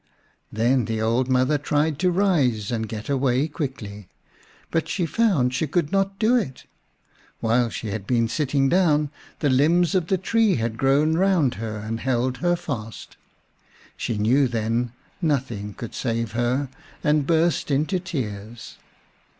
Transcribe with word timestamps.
Then 0.51 0.85
the 0.85 0.99
old 0.99 1.29
mother 1.29 1.59
tried 1.59 1.99
to 1.99 2.09
rise 2.09 2.71
and 2.71 2.89
get 2.89 3.07
away 3.07 3.47
quickly. 3.47 4.09
But 4.71 4.89
she 4.89 5.05
found 5.05 5.53
she 5.53 5.67
could 5.67 5.91
not 5.91 6.17
do 6.17 6.35
it. 6.35 6.65
While 7.39 7.69
she 7.69 7.89
had 7.91 8.07
been 8.07 8.27
sitting 8.27 8.67
down 8.67 9.11
the 9.41 9.49
limbs 9.51 9.93
of 9.93 10.07
the 10.07 10.17
tree 10.17 10.55
had 10.55 10.75
grown 10.79 11.13
round 11.19 11.53
her 11.61 11.77
and 11.77 11.99
held 11.99 12.37
her 12.37 12.55
fast. 12.55 13.15
She 13.95 14.17
knew 14.17 14.47
then 14.47 14.91
nothing 15.21 15.75
could 15.75 15.93
save 15.93 16.31
her, 16.31 16.69
and 17.03 17.27
burst 17.27 17.69
into 17.69 17.99
tears. 17.99 18.77